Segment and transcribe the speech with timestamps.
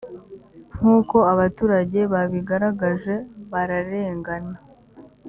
[0.77, 3.15] nk’uko abaturage babigaragaje
[3.51, 4.55] bararengana